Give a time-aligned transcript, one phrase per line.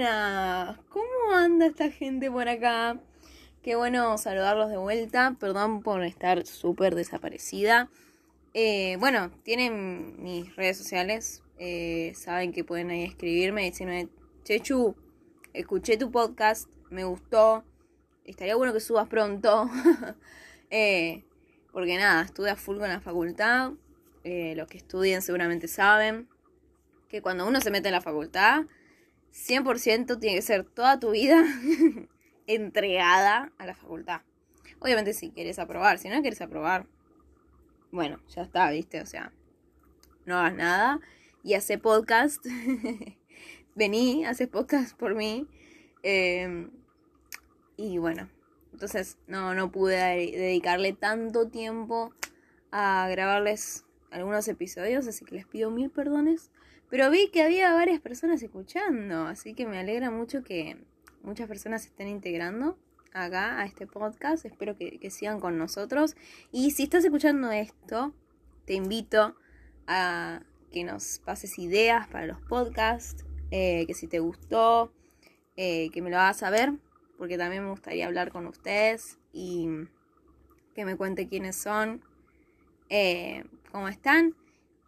[0.00, 2.98] ¿Cómo anda esta gente por acá?
[3.62, 5.36] Qué bueno saludarlos de vuelta.
[5.38, 7.90] Perdón por estar súper desaparecida.
[8.54, 11.42] Eh, bueno, tienen mis redes sociales.
[11.58, 14.08] Eh, saben que pueden ahí escribirme decirme,
[14.42, 14.96] Chechu,
[15.52, 17.62] escuché tu podcast, me gustó.
[18.24, 19.68] Estaría bueno que subas pronto.
[20.72, 21.24] Eh,
[21.72, 23.72] porque nada, estuve a full con la facultad.
[24.22, 26.28] los que estudian seguramente saben
[27.08, 28.66] que cuando uno se mete en la facultad
[29.32, 31.44] 100% tiene que ser toda tu vida
[32.46, 34.22] entregada a la facultad.
[34.80, 36.86] Obviamente si quieres aprobar, si no quieres aprobar,
[37.92, 39.32] bueno, ya está, viste, o sea,
[40.26, 41.00] no hagas nada
[41.42, 42.44] y hace podcast.
[43.74, 45.46] Vení, haces podcast por mí.
[46.02, 46.70] Em,
[47.76, 48.28] y bueno,
[48.72, 52.12] entonces no, no pude dedicarle tanto tiempo
[52.72, 56.50] a grabarles algunos episodios, así que les pido mil perdones.
[56.90, 60.76] Pero vi que había varias personas escuchando, así que me alegra mucho que
[61.22, 62.76] muchas personas se estén integrando
[63.12, 64.44] acá a este podcast.
[64.44, 66.16] Espero que, sigan con nosotros.
[66.50, 68.12] Y si estás escuchando esto,
[68.64, 69.36] te invito
[69.86, 74.92] a que nos pases ideas para los podcasts, eh, que si te gustó,
[75.56, 76.72] eh, que me lo hagas saber,
[77.18, 79.68] porque también me gustaría hablar con ustedes y
[80.74, 82.02] que me cuente quiénes son,
[82.88, 84.34] eh, cómo están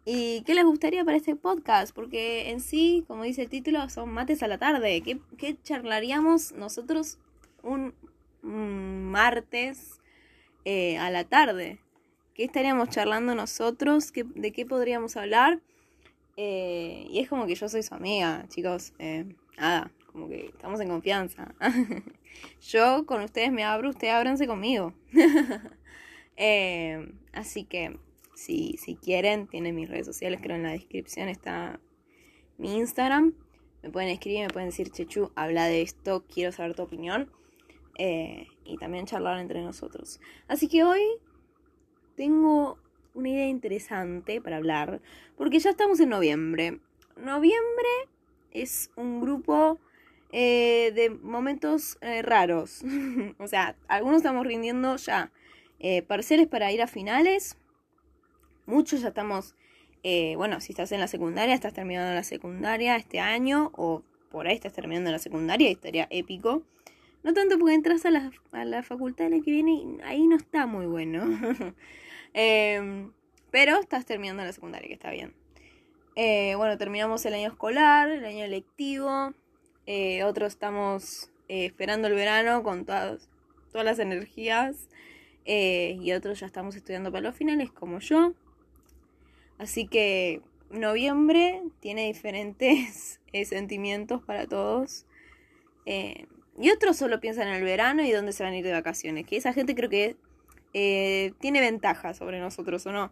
[0.05, 1.95] ¿Y qué les gustaría para este podcast?
[1.95, 5.01] Porque en sí, como dice el título, son mates a la tarde.
[5.01, 7.19] ¿Qué, qué charlaríamos nosotros
[7.61, 7.93] un,
[8.41, 10.01] martes
[10.65, 11.79] eh, a la tarde?
[12.33, 14.11] ¿Qué estaríamos charlando nosotros?
[14.35, 15.61] ¿De qué podríamos hablar?
[16.35, 18.91] Eh, y es como que yo soy su amiga, chicos.
[18.99, 19.25] Eh,
[19.57, 21.55] nada, como que estamos en confianza.
[22.61, 24.93] yo con ustedes me abro, ustedes ábranse conmigo.
[27.31, 27.97] así que
[28.43, 31.79] si, si quieren, tienen mis redes sociales, creo en la descripción está
[32.57, 33.33] mi Instagram.
[33.81, 37.31] Me pueden escribir, me pueden decir, Chechu, habla de esto, quiero saber tu opinión.
[37.97, 40.19] Eh, y también charlar entre nosotros.
[40.47, 41.01] Así que hoy
[42.15, 42.77] tengo
[43.13, 45.01] una idea interesante para hablar,
[45.37, 46.79] porque ya estamos en noviembre.
[47.15, 47.89] Noviembre
[48.51, 49.79] es un grupo
[50.31, 52.83] eh, de momentos eh, raros.
[53.37, 55.31] o sea, algunos estamos rindiendo ya
[56.07, 57.57] parceles para ir a finales
[58.65, 59.55] muchos ya estamos,
[60.03, 64.47] eh, bueno, si estás en la secundaria, estás terminando la secundaria este año o por
[64.47, 66.63] ahí estás terminando la secundaria estaría épico.
[67.23, 70.35] No tanto porque entras a la, a la facultad el que viene y ahí no
[70.35, 71.23] está muy bueno.
[72.35, 73.11] Em,
[73.51, 75.35] pero estás terminando la secundaria, que está bien.
[76.15, 79.33] Eh, bueno, terminamos el año escolar, el año lectivo.
[79.85, 83.29] Eh, otros estamos esperando el verano con todas,
[83.71, 84.89] todas las energías.
[85.45, 88.33] y otros ya estamos estudiando para los finales, como yo.
[89.57, 95.05] Así que noviembre tiene diferentes eh, sentimientos para todos.
[95.85, 96.27] Eh,
[96.59, 99.25] y otros solo piensan en el verano y dónde se van a ir de vacaciones.
[99.25, 100.15] Que esa gente creo que
[100.73, 103.11] eh, tiene ventaja sobre nosotros, ¿o no?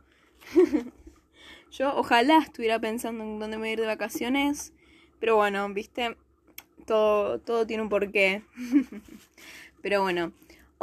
[1.71, 4.73] Yo ojalá estuviera pensando en dónde me voy a ir de vacaciones.
[5.19, 6.17] Pero bueno, viste,
[6.85, 8.43] todo, todo tiene un porqué.
[9.81, 10.33] pero bueno,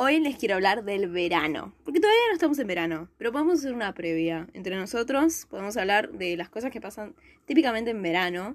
[0.00, 3.74] Hoy les quiero hablar del verano, porque todavía no estamos en verano, pero podemos hacer
[3.74, 7.16] una previa entre nosotros, podemos hablar de las cosas que pasan
[7.46, 8.54] típicamente en verano,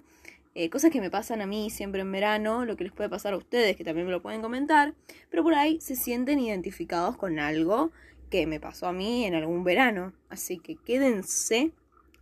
[0.56, 3.34] eh, cosas que me pasan a mí siempre en verano, lo que les puede pasar
[3.34, 4.94] a ustedes, que también me lo pueden comentar,
[5.30, 7.92] pero por ahí se sienten identificados con algo
[8.30, 10.14] que me pasó a mí en algún verano.
[10.30, 11.74] Así que quédense,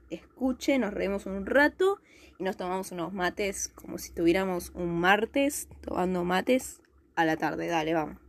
[0.10, 2.00] escuchen, nos reímos un rato
[2.40, 6.82] y nos tomamos unos mates como si tuviéramos un martes tomando mates
[7.16, 7.68] a la tarde.
[7.68, 8.21] Dale, vamos.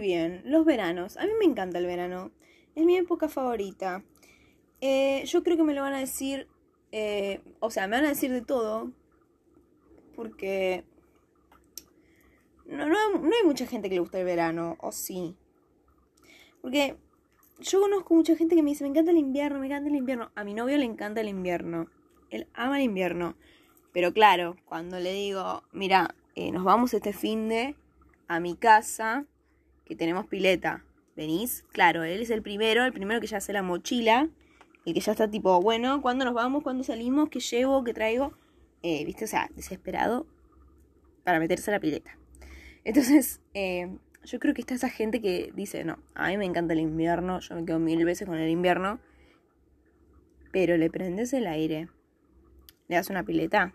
[0.00, 1.16] Bien, los veranos.
[1.16, 2.32] A mí me encanta el verano.
[2.74, 4.02] Es mi época favorita.
[4.80, 6.48] Eh, yo creo que me lo van a decir,
[6.92, 8.92] eh, o sea, me van a decir de todo,
[10.16, 10.84] porque
[12.66, 15.36] no, no, hay mucha gente que le gusta el verano, o sí.
[16.62, 16.96] Porque
[17.58, 20.30] yo conozco mucha gente que me dice, me encanta el invierno, me encanta el invierno.
[20.34, 21.88] A mi novio le encanta el invierno.
[22.30, 23.36] Él ama el invierno.
[23.92, 27.76] Pero claro, cuando le digo, mira, eh, nos vamos este fin de
[28.28, 29.26] a mi casa,
[29.90, 30.84] que tenemos pileta.
[31.16, 31.64] ¿Venís?
[31.72, 34.28] Claro, él es el primero, el primero que ya hace la mochila.
[34.86, 36.62] El que ya está tipo, bueno, ¿cuándo nos vamos?
[36.62, 37.28] ¿Cuándo salimos?
[37.28, 37.82] ¿Qué llevo?
[37.82, 38.32] ¿Qué traigo?
[38.82, 39.24] Eh, ¿Viste?
[39.24, 40.26] O sea, desesperado
[41.24, 42.16] para meterse a la pileta.
[42.84, 46.72] Entonces, eh, yo creo que está esa gente que dice, no, a mí me encanta
[46.72, 49.00] el invierno, yo me quedo mil veces con el invierno.
[50.52, 51.88] Pero le prendes el aire,
[52.86, 53.74] le das una pileta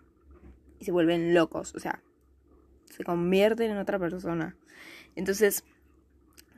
[0.78, 2.02] y se vuelven locos, o sea,
[2.86, 4.56] se convierten en otra persona.
[5.14, 5.64] Entonces,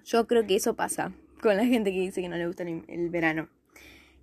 [0.08, 1.12] yo creo que eso pasa
[1.43, 3.49] con la gente que dice que no le gusta el, verano.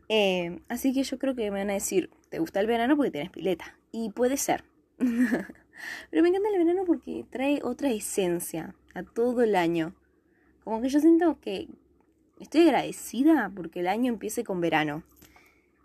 [0.09, 3.11] Eh, así que yo creo que me van a decir, ¿te gusta el verano porque
[3.11, 3.77] tienes pileta?
[3.91, 4.63] Y puede ser.
[4.97, 9.93] Pero me encanta el verano porque trae otra esencia a todo el año.
[10.63, 11.67] Como que yo siento que
[12.39, 15.03] estoy agradecida porque el año empiece con verano.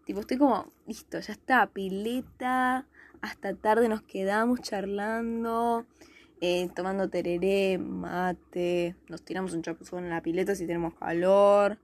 [0.07, 2.87] Tipo, estoy como, listo, ya está, pileta,
[3.21, 5.85] hasta tarde nos quedamos charlando,
[6.41, 11.79] eh, tomando tereré, mate, nos tiramos un chapuzón en la pileta si tenemos calor,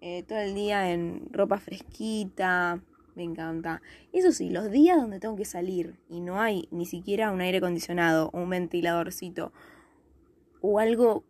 [0.00, 2.80] eh, todo el día en ropa fresquita,
[3.14, 3.82] me encanta.
[4.12, 7.58] Eso sí, los días donde tengo que salir y no hay ni siquiera un aire
[7.58, 9.52] acondicionado un ventiladorcito
[10.60, 11.24] o algo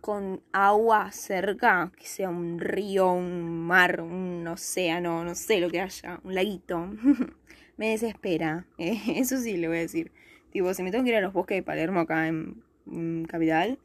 [0.00, 5.80] con agua cerca, que sea un río, un mar, un océano, no sé lo que
[5.80, 6.88] haya, un laguito,
[7.76, 8.66] me desespera.
[8.78, 10.12] eso sí le voy a decir.
[10.58, 13.78] Tipo, si me tengo que ir a los bosques de Palermo acá en, Capital,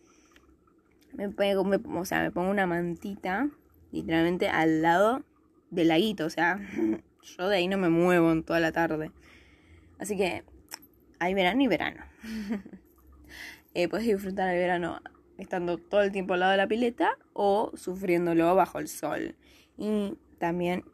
[1.13, 3.47] me, o sea, me pongo una mantita
[3.91, 5.23] literalmente al lado
[5.69, 6.59] del laguito, o sea,
[7.37, 9.11] yo de ahí no me muevo en toda la tarde.
[9.99, 10.43] Así que
[11.19, 12.05] hay verano y verano.
[13.75, 14.99] eh, puedes disfrutar el verano
[15.37, 19.35] estando todo el tiempo al lado de la pileta o sufriéndolo bajo el sol.
[19.77, 20.85] Y también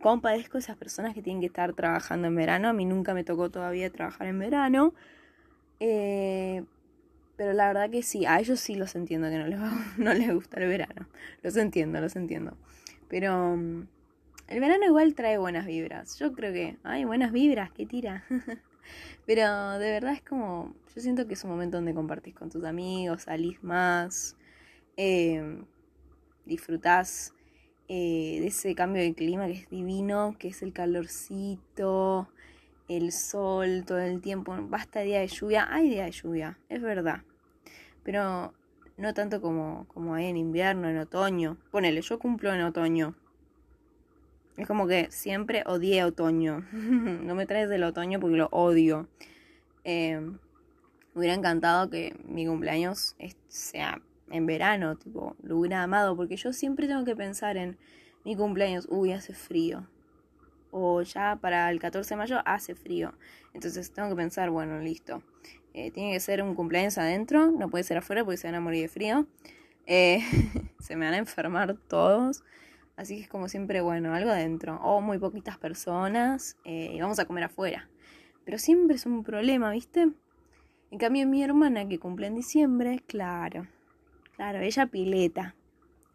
[0.00, 2.68] compadezco esas personas que tienen que estar trabajando en verano.
[2.68, 4.94] A mí nunca me tocó todavía trabajar en verano.
[5.78, 6.64] Eh,
[7.36, 9.58] pero la verdad que sí, a ellos sí los entiendo que no les,
[9.98, 11.08] no les gusta el verano.
[11.42, 12.56] Los entiendo, los entiendo.
[13.08, 13.86] Pero mm,
[14.48, 16.18] el verano igual trae buenas vibras.
[16.18, 18.24] Yo creo que hay buenas vibras, que tira.
[19.26, 22.64] Pero de verdad es como, yo siento que es un momento donde compartís con tus
[22.64, 24.36] amigos, salís más,
[24.96, 25.62] eh,
[26.44, 27.32] disfrutás
[27.90, 32.30] eh, de ese cambio de clima que es divino, que es el calorcito,
[32.88, 34.56] el sol todo el tiempo.
[34.68, 37.22] Basta día de lluvia, hay día de lluvia, es verdad
[38.02, 38.52] pero
[38.96, 41.56] no tanto como, como hay en invierno, en otoño.
[41.70, 43.14] Ponele, yo cumplo en otoño.
[44.56, 46.66] Es como que siempre odié otoño.
[46.72, 49.08] no me traes del otoño porque lo odio.
[49.84, 50.20] Eh,
[51.14, 53.16] hubiera encantado que mi cumpleaños
[53.48, 57.76] sea en verano, tipo, lo hubiera amado, porque yo siempre tengo que pensar en
[58.24, 59.86] mi cumpleaños, uy, hace frío.
[60.70, 63.12] O ya para el 14 de mayo hace frío.
[63.54, 65.22] Entonces tengo que pensar, bueno, listo.
[65.74, 68.60] Eh, tiene que ser un cumpleaños adentro, no puede ser afuera porque se van a
[68.60, 69.26] morir de frío.
[69.86, 70.20] Eh,
[70.78, 72.44] se me van a enfermar todos.
[72.96, 74.76] Así que es como siempre, bueno, algo adentro.
[74.82, 77.88] O muy poquitas personas eh, y vamos a comer afuera.
[78.44, 80.12] Pero siempre es un problema, ¿viste?
[80.90, 83.66] En cambio, mi hermana que cumple en diciembre, claro.
[84.40, 85.54] Claro, ella pileta.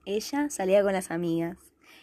[0.03, 1.59] Ella salía con las amigas.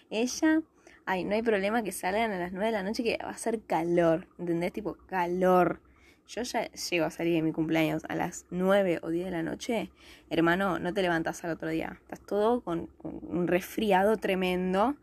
[0.08, 0.62] Ella,
[1.04, 3.36] ay, no hay problema que salgan a las 9 de la noche que va a
[3.36, 4.28] ser calor.
[4.38, 4.72] ¿Entendés?
[4.72, 5.80] Tipo, calor
[6.28, 9.42] yo ya llego a salir de mi cumpleaños a las 9 o 10 de la
[9.42, 9.90] noche,
[10.30, 11.98] hermano, no te levantas al otro día.
[12.02, 14.94] Estás todo con, un resfriado tremendo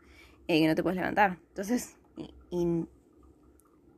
[0.48, 1.36] eh, que no te puedes levantar.
[1.48, 1.98] Entonces,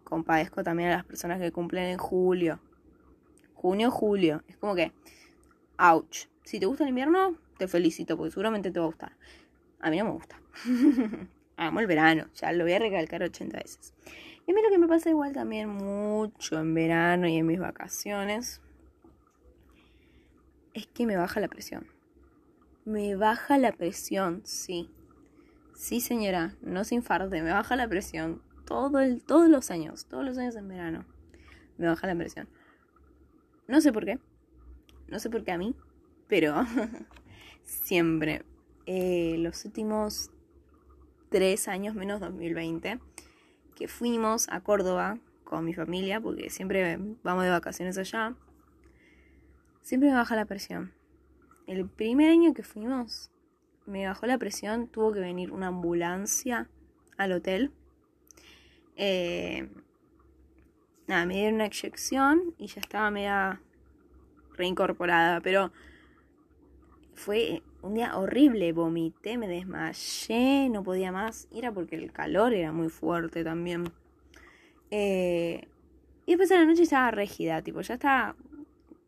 [0.03, 2.59] compadezco también a las personas que cumplen en julio.
[3.55, 4.43] Junio, julio.
[4.49, 4.91] Es como que,
[5.79, 6.32] ouch.
[6.45, 9.13] Si te gusta el invierno, te felicito porque seguramente te va a gustar.
[9.81, 10.41] A mí no me gusta.
[11.57, 13.95] Amo el verano, ya lo voy a recalcar 80 veces.
[14.47, 17.61] Y a mí lo que me pasa igual también mucho en verano y en mis
[17.61, 18.61] vacaciones
[20.75, 21.87] es que me baja la presión.
[22.85, 24.91] Me baja la presión, sí.
[25.75, 30.25] Sí, señora, no se infarte, me baja la presión todo el, todos los años, todos
[30.25, 31.05] los años en verano.
[31.79, 32.49] Me baja la presión.
[33.69, 34.19] No sé por qué.
[35.09, 35.77] No sé por qué a mí,
[36.33, 36.65] pero
[37.65, 38.43] siempre.
[38.87, 40.31] Eh, los últimos
[41.29, 42.99] tres años menos 2020
[43.77, 48.35] que fuimos a Córdoba con mi familia, porque siempre vamos de vacaciones allá,
[49.83, 50.95] siempre me baja la presión.
[51.67, 53.31] El primer año que fuimos,
[53.85, 56.71] me bajó la presión, tuvo que venir una ambulancia
[57.19, 57.73] al hotel.
[58.97, 59.69] Eh,
[61.07, 63.61] nada, me dieron una inyección y ya estaba media
[64.57, 65.73] reincorporada, pero
[67.15, 71.49] fue un día horrible, vomité, me desmayé, no podía más.
[71.53, 73.93] Era porque el calor era muy fuerte también.
[74.91, 75.69] Eh,
[76.27, 78.37] y después de la noche estaba rígida, tipo, ya estaba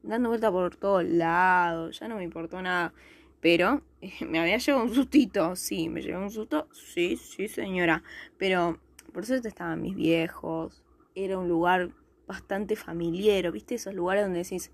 [0.02, 2.92] dando vuelta por todos lados, ya no me importó nada.
[3.40, 3.82] Pero
[4.28, 8.02] me había llevado un sustito, sí, me llevó un susto, sí, sí, señora.
[8.38, 8.78] Pero
[9.12, 10.82] por suerte estaban mis viejos,
[11.14, 11.90] era un lugar
[12.26, 13.76] bastante familiar, ¿viste?
[13.76, 14.73] Esos lugares donde decís,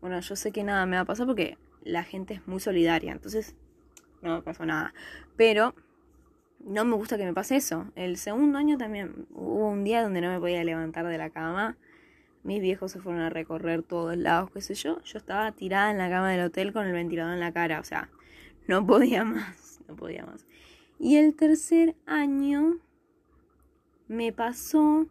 [0.00, 3.12] bueno, yo sé que nada me va a pasar porque la gente es muy solidaria,
[3.12, 3.56] entonces
[4.22, 4.94] no me pasó nada.
[5.36, 5.74] Pero
[6.60, 7.86] no me gusta que me pase eso.
[7.94, 11.76] El segundo año también hubo un día donde no me podía levantar de la cama.
[12.42, 15.02] Mis viejos se fueron a recorrer todos lados, qué sé yo.
[15.02, 17.84] Yo estaba tirada en la cama del hotel con el ventilador en la cara, o
[17.84, 18.10] sea,
[18.66, 20.46] no podía más, no podía más.
[20.98, 22.78] Y el tercer año
[24.08, 25.06] me pasó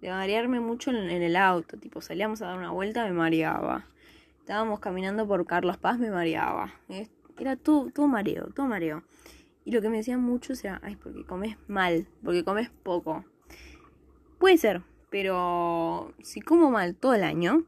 [0.00, 1.76] de marearme mucho en, el auto.
[1.76, 3.86] Tipo, salíamos a dar una vuelta, me mareaba.
[4.46, 6.72] Estábamos caminando por Carlos Paz, me mareaba.
[7.36, 9.02] Era todo, todo mareo, todo mareo.
[9.64, 13.24] Y lo que me decían mucho era, ay, porque comes mal, porque comes poco.
[14.38, 17.64] Puede ser, pero si como mal todo el año,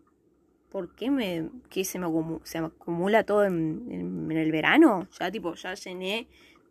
[0.71, 5.09] ¿por qué me, que se, me acumula, todo en, el verano?
[5.19, 6.29] Ya tipo, ya llené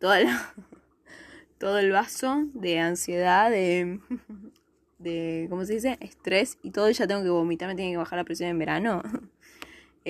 [1.58, 4.00] todo el vaso de ansiedad, de,
[4.98, 5.98] de, ¿cómo se dice?
[6.00, 8.58] Estrés y todo, y ya tengo que vomitar, me tiene que bajar la presión en
[8.58, 9.02] verano.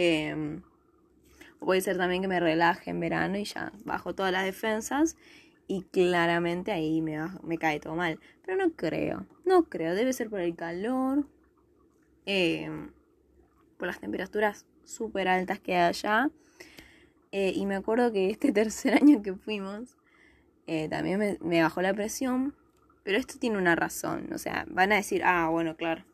[0.00, 0.60] eh,
[1.58, 5.16] puede ser también que me relaje en verano y ya bajo todas las defensas
[5.66, 8.20] y claramente ahí me, me cae todo mal.
[8.46, 11.26] Pero no creo, no creo, debe ser por el calor,
[12.26, 12.92] em,
[13.76, 16.30] por las temperaturas súper altas que hay allá.
[17.32, 19.96] Eh, y me acuerdo que este tercer año que fuimos,
[20.68, 22.54] eh, también me, bajó la presión,
[23.02, 26.04] pero esto tiene una razón, o sea, van a decir, ah, bueno, claro.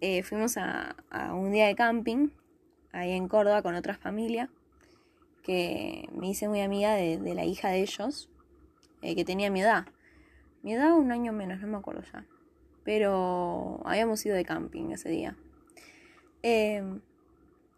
[0.00, 2.30] Eh, fuimos a, a un día de camping
[2.92, 4.50] ahí en Córdoba con otra familia
[5.42, 8.30] que me hice muy amiga de, la hija de ellos,
[9.02, 9.86] eh, que tenía mi edad.
[10.62, 12.24] Mi edad un año menos, no me acuerdo ya.
[12.84, 15.36] Pero habíamos ido de camping ese día.
[16.42, 17.00] Em,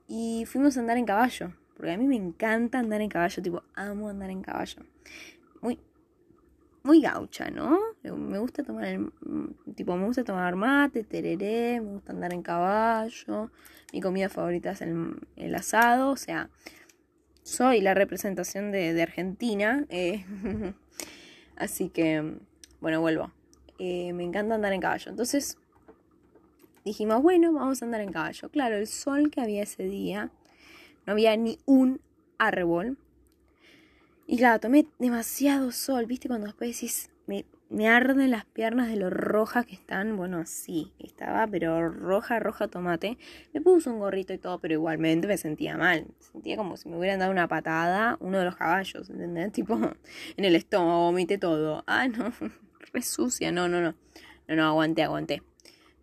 [0.07, 3.63] y fuimos a andar en caballo, porque a mí me encanta andar en caballo, tipo,
[3.75, 4.83] amo andar en caballo.
[5.63, 5.79] Muy,
[6.83, 7.79] muy gaucha, ¿no?
[8.13, 9.11] Me gusta tomar el,
[9.75, 13.51] tipo, me gusta tomar mate, tereré, me gusta andar en caballo.
[13.93, 16.51] Mi comida favorita es el, el asado, o sea,
[17.45, 19.87] soy la representación de, Argentina.
[19.89, 20.25] Eh,
[21.57, 22.39] así que,
[22.81, 23.33] bueno, vuelvo.
[23.79, 25.11] Eh, me encanta andar en caballo.
[25.11, 25.59] Entonces
[26.85, 28.49] dijimos, bueno, vamos a andar en caballo.
[28.51, 30.31] Claro, el sol que había ese día,
[31.07, 32.01] no había ni un
[32.39, 32.99] árbol.
[34.27, 36.29] Y claro, tomé demasiado sol, ¿viste?
[36.29, 40.17] Cuando después decís, me, me arden las piernas de lo rojas que están.
[40.17, 43.19] Bueno, así estaba, pero roja, roja tomate.
[43.53, 46.07] Me puse un gorrito y todo, pero igualmente me sentía mal.
[46.21, 49.53] sentía como si me hubieran dado una patada uno de los caballos, ¿entendés?
[49.65, 49.75] Tipo,
[50.37, 51.83] en el estómago, vomité todo.
[51.87, 52.33] Ah, no,
[52.93, 53.51] re sucia.
[53.51, 53.95] No, no, no.
[54.47, 55.43] No, no, aguanté, aguanté.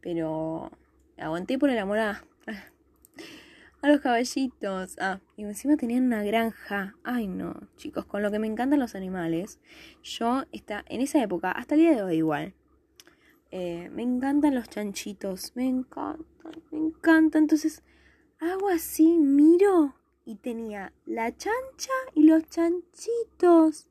[0.01, 0.71] Pero
[1.17, 2.23] aguanté por el amor a,
[3.81, 4.95] a los caballitos.
[4.99, 6.95] Ah, y encima tenían una granja.
[7.03, 9.59] Ay, no, chicos, con lo que me encantan los animales.
[10.03, 12.53] Yo, está, en esa época, hasta el día de hoy igual.
[13.51, 15.53] Eh, me encantan los chanchitos.
[15.55, 17.43] Me encantan, me encantan.
[17.43, 17.83] Entonces,
[18.39, 19.95] hago así, miro.
[20.23, 23.87] Y tenía la chancha y los chanchitos.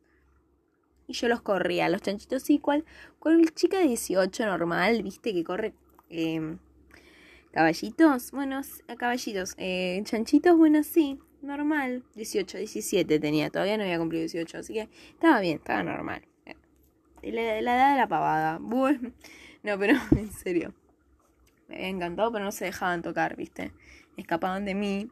[1.09, 1.88] Y yo los corría.
[1.88, 2.85] Los chanchitos sí, cual,
[3.18, 5.75] cual chica de 18 normal, viste, que corre.
[6.09, 6.56] Eh,
[7.52, 8.61] Caballitos, bueno,
[8.97, 9.54] caballitos.
[9.59, 12.04] Eh, chanchitos, bueno, sí, normal.
[12.14, 16.23] 18, 17 tenía, todavía no había cumplido 18, así que estaba bien, estaba normal.
[16.47, 16.54] Eh,
[17.33, 18.59] la, la edad de la pavada.
[18.61, 19.12] Bueno,
[19.64, 20.75] no, pero en serio.
[21.66, 23.73] Me había encantado, pero no se dejaban tocar, ¿viste?
[24.16, 25.09] Escapaban de mí,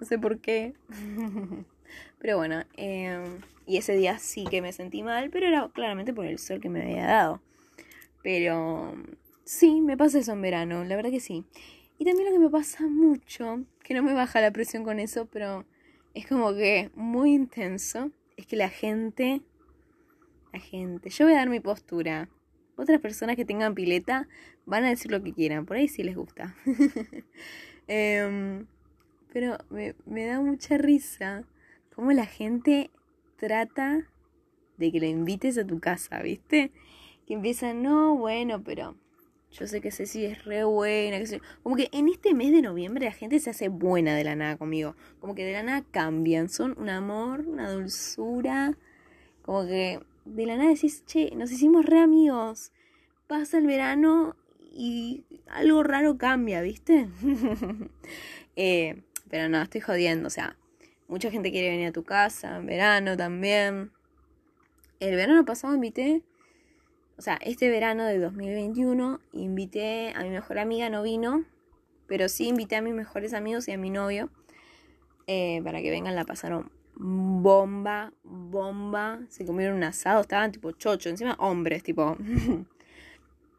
[0.00, 0.74] no sé por qué.
[2.18, 6.24] pero bueno, em, y ese día sí que me sentí mal, pero era claramente por
[6.26, 7.42] el sol que me había dado.
[8.22, 8.94] Pero
[9.44, 11.44] sí, me pasa eso en verano, la verdad que sí.
[12.02, 15.26] Y también lo que me pasa mucho, que no me baja la presión con eso,
[15.26, 15.64] pero
[16.14, 19.40] es como que muy intenso, es que la gente,
[20.52, 22.28] la gente, yo voy a dar mi postura.
[22.74, 24.26] Otras personas que tengan pileta
[24.66, 26.56] van a decir lo que quieran, por ahí sí les gusta.
[27.86, 28.66] Em,
[29.32, 31.44] pero me, me da mucha risa
[31.94, 32.90] cómo la gente
[33.36, 34.08] trata
[34.76, 36.72] de que la invites a tu casa, ¿viste?
[37.28, 38.96] Que empiezan, no, bueno, pero
[39.52, 41.18] yo sé que Ceci es re buena.
[41.18, 44.34] Que Como que en este mes de noviembre la gente se hace buena de la
[44.34, 44.96] nada conmigo.
[45.20, 46.48] Como que de la nada cambian.
[46.48, 48.76] Son un amor, una dulzura.
[49.42, 52.72] Como que de la nada decís, che, nos hicimos re amigos.
[53.26, 54.36] Pasa el verano
[54.72, 57.08] y algo raro cambia, ¿viste?
[58.54, 60.26] Eh, pero no, estoy jodiendo.
[60.26, 60.58] O sea,
[61.08, 63.90] mucha gente quiere venir a tu casa en verano también.
[65.00, 66.22] El verano pasado invité
[67.22, 71.44] o sea, este verano de 2021 invité a mi mejor amiga, no vino,
[72.08, 74.28] pero sí invité a mis mejores amigos y a mi novio
[75.28, 81.10] eh, para que vengan, la pasaron bomba, bomba, se comieron un asado, estaban tipo chocho,
[81.10, 82.16] encima hombres, tipo,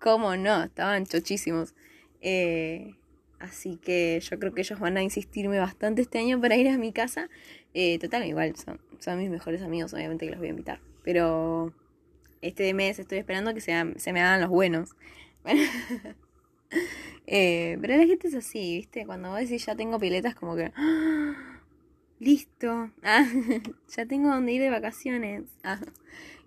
[0.02, 0.64] ¿cómo no?
[0.64, 1.74] Estaban chochísimos.
[2.20, 2.96] Eh,
[3.40, 6.78] así que yo creo que ellos van a insistirme bastante este año para ir a
[6.78, 7.30] mi casa.
[7.74, 10.82] Eh, total, igual, son, son mis mejores amigos, obviamente que los voy a invitar.
[11.06, 11.74] Pero
[12.44, 13.72] este mes estoy esperando que se,
[14.14, 14.92] me hagan los buenos.
[17.28, 19.06] eh, pero la gente es así, ¿viste?
[19.06, 20.72] Cuando vos decís ya tengo piletas, como que.
[20.76, 21.60] ¡Ah!
[22.20, 22.92] Listo.
[23.04, 23.26] Ah,
[23.96, 25.44] ya tengo donde ir de vacaciones.
[25.64, 25.80] Ah,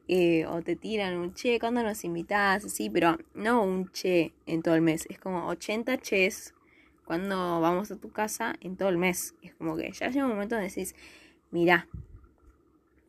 [0.08, 2.64] Eh, o te tiran un che, cuando nos invitás?
[2.64, 5.06] Así, pero no un che en todo el mes.
[5.10, 6.54] Es como 80 ches
[7.04, 9.34] cuando vamos a tu casa en todo el mes.
[9.42, 10.94] Es como que ya llega un momento donde decís,
[11.50, 11.88] mira,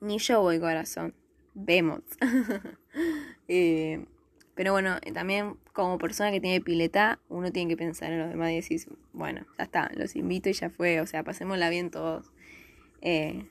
[0.01, 1.13] ni yo voy corazón,
[1.57, 2.01] vemos.
[3.47, 4.05] eh,
[4.55, 8.29] pero bueno, eh, también como persona que tiene pileta, uno tiene que pensar en los
[8.29, 8.81] demás y decir,
[9.13, 12.31] bueno, ya está, los invito y ya fue, o sea, pasémosla bien todos.
[13.01, 13.45] Eh,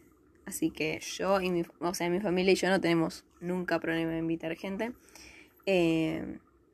[0.46, 4.12] así que yo y mi, o sea, mi familia y yo no tenemos nunca problema
[4.12, 4.92] de invitar gente.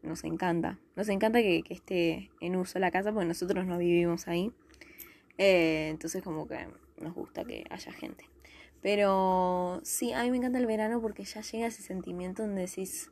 [0.02, 4.52] Nos encanta, nos encanta que, esté en uso la casa porque nosotros no vivimos ahí.
[5.38, 6.66] entonces como que
[6.98, 8.31] nos gusta que haya gente.
[8.82, 13.10] Pero sí, a mí me encanta el verano porque ya llega ese sentimiento donde decís,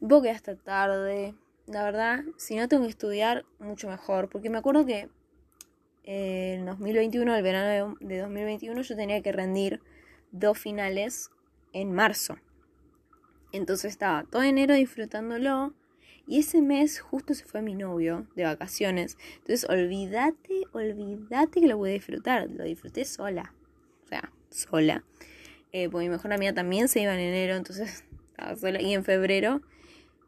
[0.00, 1.34] voy hasta tarde.
[1.66, 4.28] La verdad, si no tengo que estudiar, mucho mejor.
[4.28, 5.08] Porque me acuerdo que
[6.04, 9.80] eh, en 2021, el verano de 2021, yo tenía que rendir
[10.32, 11.30] dos finales
[11.72, 12.36] en marzo.
[13.52, 15.74] Entonces estaba todo enero disfrutándolo.
[16.26, 19.16] Y ese mes justo se fue mi novio de vacaciones.
[19.38, 22.48] Entonces olvídate, olvídate que lo a disfrutar.
[22.50, 23.54] Lo disfruté sola.
[24.04, 25.04] O sea, sola.
[25.72, 28.80] Eh, porque mi mejor amiga también se iba en enero, entonces estaba sola.
[28.80, 29.62] Y en febrero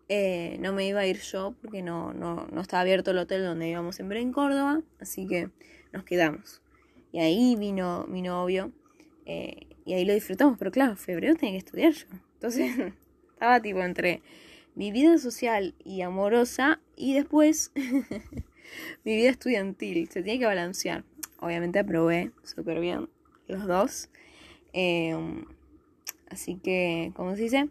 [0.09, 3.43] eh, no me iba a ir yo porque no, no, no estaba abierto el hotel
[3.43, 5.51] donde íbamos en en Córdoba, así que
[5.93, 6.63] nos quedamos.
[7.13, 8.73] Y ahí vino mi novio
[9.25, 12.07] eh, y ahí lo disfrutamos, pero claro, febrero tenía que estudiar yo.
[12.35, 12.75] Entonces
[13.33, 14.23] estaba tipo entre
[14.75, 17.71] mi vida social y amorosa y después
[19.05, 20.09] mi vida estudiantil.
[20.09, 21.05] Se tiene que balancear.
[21.39, 23.09] Obviamente aprobé súper bien
[23.49, 24.11] los dos.
[24.73, 25.17] Eh,
[26.31, 27.69] así que, ¿cómo se dice?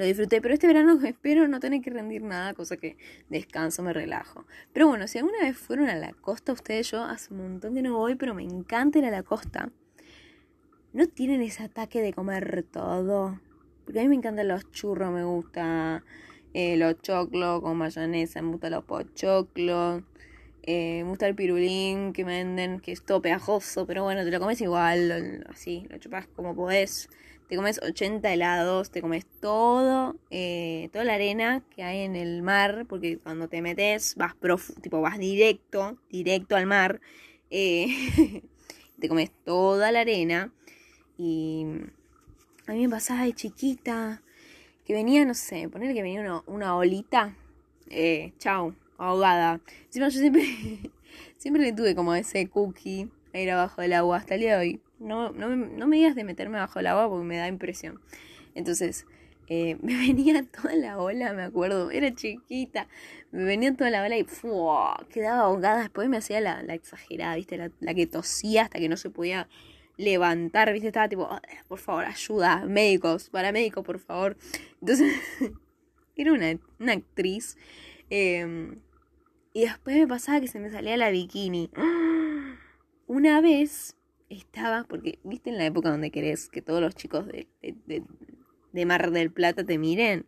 [0.00, 2.96] lo disfruté, pero este verano espero no tener que rendir nada, cosa que
[3.28, 4.46] descanso, me relajo.
[4.72, 7.82] Pero bueno, si alguna vez fueron a la costa ustedes, yo hace un montón que
[7.82, 9.70] no voy, pero me encanta ir a la costa.
[10.92, 13.38] ¿No tienen ese ataque de comer todo?
[13.84, 16.02] Porque a mí me encantan los churros, me gusta
[16.54, 20.02] eh, los choclos con mayonesa, me gusta los pochoclos.
[20.72, 24.38] Eh, me gusta el pirulín que venden, que es todo pegajoso, pero bueno, te lo
[24.38, 27.08] comes igual, así, lo chupas como podés.
[27.48, 32.42] Te comes 80 helados, te comes todo, eh, toda la arena que hay en el
[32.42, 34.36] mar, porque cuando te metes vas
[34.80, 37.00] tipo vas directo, directo al mar,
[37.50, 37.88] eh,
[39.00, 40.52] te comes toda la arena.
[41.18, 41.66] Y
[42.68, 44.22] a mí me pasaba de chiquita
[44.84, 47.34] que venía, no sé, poner que venía una, una olita,
[47.88, 49.60] eh, chau, ahogada.
[49.86, 50.44] Encima yo siempre,
[51.36, 54.60] siempre le tuve como ese cookie a ir abajo del agua hasta el día de
[54.60, 54.80] hoy.
[54.98, 58.00] No, no, no me digas de meterme bajo el agua porque me da impresión.
[58.54, 59.06] Entonces,
[59.48, 62.86] eh, me venía toda la ola, me acuerdo, era chiquita,
[63.32, 64.26] me venía toda la ola y
[65.12, 65.80] quedaba ahogada.
[65.80, 67.70] Después me hacía la, exagerada, ¿viste?
[67.80, 69.48] La, que tosía hasta que no se podía
[69.96, 70.88] levantar, ¿viste?
[70.88, 71.28] Estaba tipo,
[71.68, 74.36] por favor, ayuda, médicos, paramédicos, por favor.
[74.80, 75.12] Entonces,
[76.16, 77.56] era una, una actriz.
[78.08, 78.80] Em,
[79.52, 81.70] y después me pasaba que se me salía la bikini.
[83.06, 83.96] Una vez
[84.28, 89.10] estaba, porque viste en la época donde querés que todos los chicos de, de, Mar
[89.10, 90.26] del Plata te miren.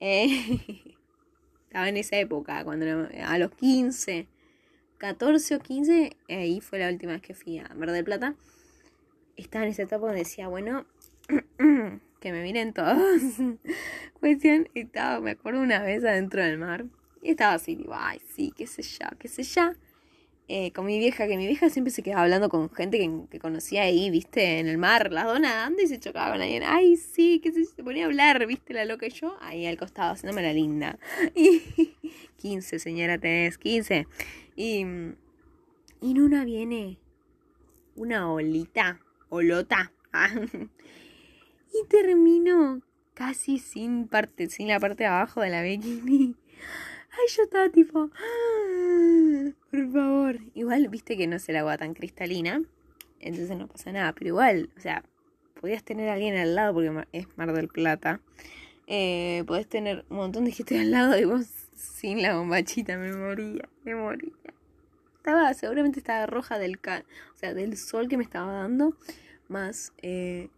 [0.00, 0.28] Eh,
[1.64, 2.86] estaba en esa época, cuando
[3.24, 4.28] a los 15,
[4.98, 8.36] 14 o 15, ahí fue la última vez que fui a Mar del Plata.
[9.36, 10.86] Estaba en esa etapa donde decía, bueno,
[12.20, 13.20] que me miren todos.
[14.20, 16.86] Cuestión, estaba, me acuerdo una vez adentro del mar.
[17.26, 19.72] Y estaba así, digo, ay, sí, qué sé yo, qué sé yo.
[20.46, 23.82] Eh, con mi vieja, que mi vieja siempre se quedaba hablando con gente que, conocía
[23.82, 26.62] ahí, viste, en el mar, las dos nadando y se chocaba con alguien.
[26.64, 29.76] Ay, sí, que se, se ponía a hablar, viste, la loca y yo, ahí al
[29.76, 31.00] costado, haciéndome la linda.
[31.34, 31.62] Y
[32.36, 34.06] 15, señora, tenés 15.
[34.54, 34.86] Y,
[36.00, 37.00] y en una viene
[37.96, 39.90] una olita, olota.
[41.72, 42.82] y termino
[43.14, 46.36] casi sin parte, sin la parte de abajo de la bikini.
[47.18, 50.38] Ay, yo estaba tipo, ah, por favor.
[50.54, 52.62] Igual, viste que no es el agua tan cristalina,
[53.20, 55.02] entonces no pasa nada, pero igual, o sea,
[55.60, 58.20] podías tener a alguien al lado porque es Mar del Plata.
[58.86, 63.12] Eh, podés tener un montón de gente al lado y vos sin la bombachita me
[63.12, 64.32] moría, me moría.
[65.16, 68.94] Estaba, seguramente estaba roja del o sea, del sol que me estaba dando,
[69.48, 70.50] más eh,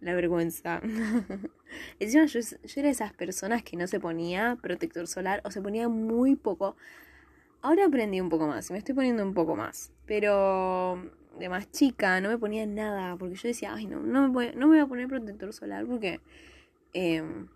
[0.00, 0.80] la vergüenza.
[1.98, 2.40] Encima yo,
[2.76, 6.76] era esas personas que no se ponía protector solar o se ponía muy poco.
[7.62, 9.92] Ahora aprendí un poco más me estoy poniendo un poco más.
[10.06, 14.28] Pero de más chica no me ponía nada porque yo decía, ay no, no me
[14.28, 16.20] voy, no me voy a poner protector solar porque
[16.92, 17.48] em,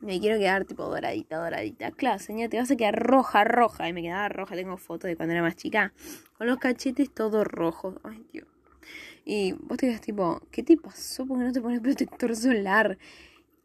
[0.00, 1.90] me quiero quedar tipo doradita, doradita.
[1.90, 3.88] Claro, te vas a quedar roja, roja.
[3.88, 5.92] Y me quedaba roja, tengo fotos de cuando era más chica.
[6.38, 7.96] Con los cachetes todos rojos.
[8.02, 8.46] Ay, Dios.
[9.24, 11.26] Y vos te quedas tipo, ¿qué te pasó?
[11.26, 12.98] ¿Por qué no te pones protector solar?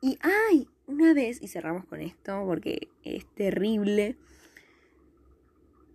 [0.01, 4.17] Y ay, una vez, y cerramos con esto porque es terrible.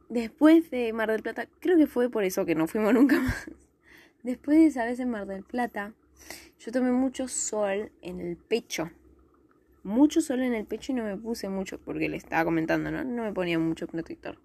[0.08, 3.50] Después de Mar del Plata, creo que fue por eso que no fuimos nunca más.
[4.22, 5.94] Después de esa vez en Mar del Plata,
[6.58, 8.90] yo tomé mucho sol en el pecho.
[9.82, 13.04] Mucho sol en el pecho y no me puse mucho, porque le estaba comentando, ¿no?
[13.04, 14.38] No me ponía mucho protector.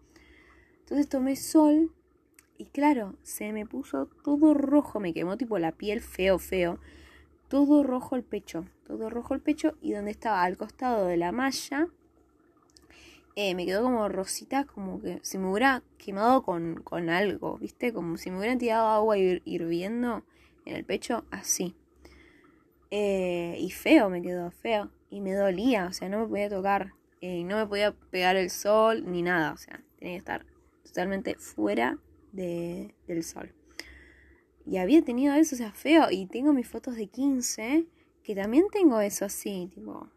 [0.81, 1.91] Entonces tomé sol
[2.57, 6.79] y claro, se me puso todo rojo, me quemó tipo la piel feo, feo.
[7.47, 11.31] Todo rojo el pecho, todo rojo el pecho y donde estaba al costado de la
[11.31, 11.87] malla,
[13.35, 17.91] eh, me quedó como rosita, como que si me hubiera quemado con, con algo, ¿viste?
[17.93, 20.23] Como si me hubieran tirado agua hirviendo
[20.65, 21.75] en el pecho, así.
[22.91, 24.89] Eh, y feo, me quedó feo.
[25.09, 26.93] Y me dolía, o sea, no me podía tocar.
[27.21, 30.45] Eh, no me podía pegar el sol ni nada, o sea, tenía que estar
[30.83, 31.97] totalmente fuera
[32.35, 33.53] de, del sol.
[34.65, 36.07] Y había tenido eso, o sea, feo.
[36.11, 37.85] Y tengo mis fotos de 15,
[38.23, 40.09] que también tengo eso así, tipo,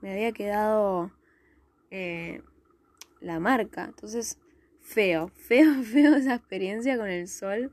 [0.00, 1.10] me había quedado
[1.90, 2.42] eh,
[3.20, 3.84] la marca.
[3.84, 4.38] Entonces,
[4.80, 7.72] feo, feo, feo esa experiencia con el sol.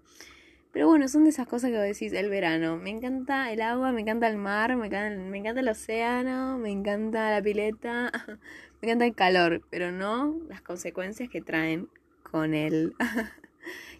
[0.71, 2.75] Pero bueno, son de esas cosas que vos decís, el verano.
[2.77, 6.69] Me encanta el agua, me encanta el mar, me encanta, me encanta el océano, me
[6.69, 8.11] encanta la pileta,
[8.81, 11.87] me encanta el calor, pero no las consecuencias que traen
[12.29, 12.93] con él.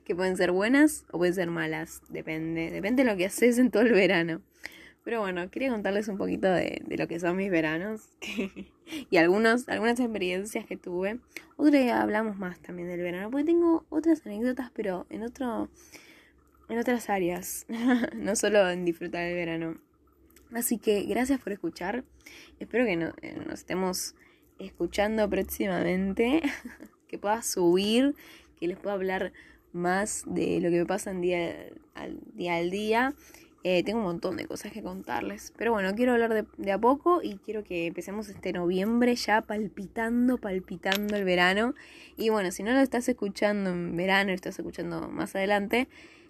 [0.06, 3.72] que pueden ser buenas o pueden ser malas, depende, depende de lo que haces en
[3.72, 4.42] todo el verano.
[5.04, 8.10] Pero bueno, quería contarles un poquito de, lo que son mis veranos
[9.10, 11.20] y algunos, algunas experiencias que tuve.
[11.58, 15.70] Otro día hablamos más también del verano, porque tengo otras anécdotas, pero en otro
[16.70, 17.66] en otras áreas,
[18.16, 19.78] no solo en disfrutar del verano.
[20.54, 22.04] Así que gracias por escuchar.
[22.60, 24.16] Espero que eh, nos estemos
[24.60, 26.42] escuchando próximamente,
[27.08, 28.16] que pueda subir,
[28.60, 29.34] que les pueda hablar
[29.76, 31.54] más de lo que me pasa en día
[31.94, 32.56] al día.
[32.56, 33.14] Al día.
[33.68, 35.52] Eh, tengo un montón de cosas que contarles.
[35.58, 39.42] Pero bueno, quiero hablar de, de, a poco y quiero que empecemos este noviembre ya
[39.42, 41.74] palpitando, palpitando el verano.
[42.16, 45.88] Y bueno, si no lo estás escuchando en verano, lo estás escuchando más adelante,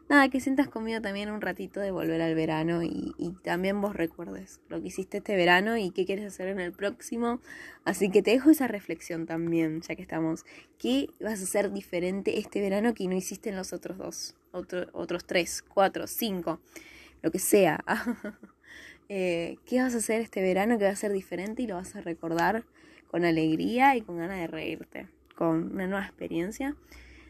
[0.10, 3.14] nada, que sientas conmigo también un ratito de volver al verano y,
[3.44, 7.40] también vos recuerdes lo que hiciste este verano y qué quieres hacer en el próximo.
[7.84, 10.46] Así que te dejo esa reflexión también, ya que estamos.
[10.80, 14.36] ¿Qué vas a hacer diferente este verano que no hiciste en los otros dos?
[14.94, 16.60] otros tres, cuatro, cinco,
[17.22, 17.84] lo que sea.
[19.08, 21.96] Eh, ¿Qué vas a hacer este verano que va a ser diferente y lo vas
[21.96, 22.64] a recordar
[23.12, 26.76] con alegría y con ganas de reírte, con una nueva experiencia?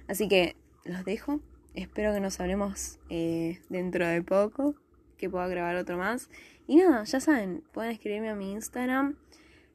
[0.08, 1.42] Así que los dejo
[1.76, 4.76] Espero que nos hablemos eh, dentro de poco,
[5.18, 6.30] que pueda grabar otro más.
[6.68, 9.16] Y nada, ya saben, pueden escribirme a mi Instagram.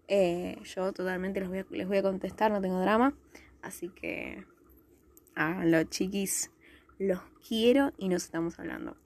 [0.09, 3.15] Eh, yo totalmente les voy, a, les voy a contestar, no tengo drama.
[3.63, 4.45] Así que,
[5.65, 6.51] los chiquis,
[6.99, 8.97] los quiero y nos estamos hablando.